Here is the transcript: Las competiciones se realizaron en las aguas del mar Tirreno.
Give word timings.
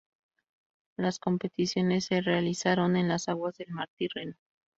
Las 0.97 1.19
competiciones 1.19 2.05
se 2.07 2.21
realizaron 2.21 2.97
en 2.97 3.07
las 3.07 3.29
aguas 3.29 3.55
del 3.57 3.67
mar 3.69 3.87
Tirreno. 3.97 4.33